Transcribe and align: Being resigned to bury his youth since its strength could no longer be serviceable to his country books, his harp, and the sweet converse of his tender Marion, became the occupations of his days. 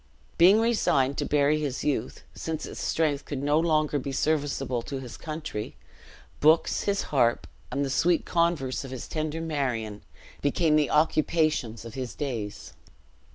Being 0.39 0.59
resigned 0.59 1.19
to 1.19 1.25
bury 1.25 1.59
his 1.59 1.83
youth 1.83 2.23
since 2.33 2.65
its 2.65 2.79
strength 2.79 3.23
could 3.23 3.43
no 3.43 3.59
longer 3.59 3.99
be 3.99 4.11
serviceable 4.11 4.81
to 4.81 4.99
his 4.99 5.15
country 5.15 5.75
books, 6.39 6.85
his 6.85 7.03
harp, 7.13 7.45
and 7.71 7.85
the 7.85 7.89
sweet 7.91 8.25
converse 8.25 8.83
of 8.83 8.89
his 8.89 9.07
tender 9.07 9.41
Marion, 9.41 10.01
became 10.41 10.75
the 10.75 10.89
occupations 10.89 11.85
of 11.85 11.93
his 11.93 12.15
days. 12.15 12.73